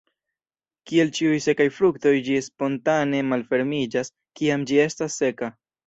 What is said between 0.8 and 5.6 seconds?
Kiel ĉiuj sekaj fruktoj ĝi spontane malfermiĝas, kiam ĝi estas seka.